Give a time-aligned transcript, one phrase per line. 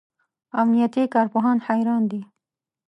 [0.61, 2.21] امنیتي کارپوهان حیران دي.